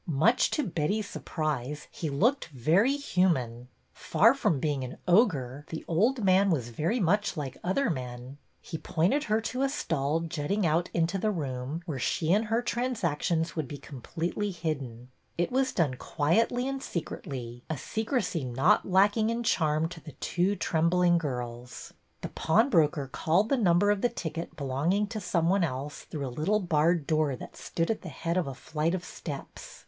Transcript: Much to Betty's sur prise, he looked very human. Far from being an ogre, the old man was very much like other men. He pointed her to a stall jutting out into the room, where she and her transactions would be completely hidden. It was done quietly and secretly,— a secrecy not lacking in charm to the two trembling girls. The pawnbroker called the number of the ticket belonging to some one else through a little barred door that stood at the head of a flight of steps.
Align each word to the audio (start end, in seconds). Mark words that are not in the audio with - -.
Much 0.07 0.49
to 0.49 0.63
Betty's 0.63 1.07
sur 1.07 1.19
prise, 1.19 1.87
he 1.91 2.09
looked 2.09 2.47
very 2.47 2.93
human. 2.95 3.67
Far 3.93 4.33
from 4.33 4.59
being 4.59 4.83
an 4.83 4.97
ogre, 5.07 5.63
the 5.69 5.85
old 5.87 6.23
man 6.23 6.49
was 6.49 6.69
very 6.69 6.99
much 6.99 7.37
like 7.37 7.55
other 7.63 7.87
men. 7.87 8.39
He 8.63 8.79
pointed 8.79 9.25
her 9.25 9.39
to 9.41 9.61
a 9.61 9.69
stall 9.69 10.21
jutting 10.21 10.65
out 10.65 10.89
into 10.91 11.19
the 11.19 11.29
room, 11.29 11.83
where 11.85 11.99
she 11.99 12.33
and 12.33 12.45
her 12.45 12.63
transactions 12.63 13.55
would 13.55 13.67
be 13.67 13.77
completely 13.77 14.49
hidden. 14.49 15.09
It 15.37 15.51
was 15.51 15.71
done 15.71 15.93
quietly 15.93 16.67
and 16.67 16.81
secretly,— 16.81 17.61
a 17.69 17.77
secrecy 17.77 18.43
not 18.43 18.89
lacking 18.89 19.29
in 19.29 19.43
charm 19.43 19.87
to 19.89 20.01
the 20.01 20.13
two 20.13 20.55
trembling 20.55 21.19
girls. 21.19 21.93
The 22.21 22.29
pawnbroker 22.29 23.05
called 23.07 23.49
the 23.49 23.55
number 23.55 23.91
of 23.91 24.01
the 24.01 24.09
ticket 24.09 24.55
belonging 24.55 25.05
to 25.09 25.19
some 25.19 25.47
one 25.47 25.63
else 25.63 26.05
through 26.05 26.25
a 26.25 26.29
little 26.29 26.59
barred 26.59 27.05
door 27.05 27.35
that 27.35 27.55
stood 27.55 27.91
at 27.91 28.01
the 28.01 28.09
head 28.09 28.35
of 28.35 28.47
a 28.47 28.55
flight 28.55 28.95
of 28.95 29.05
steps. 29.05 29.77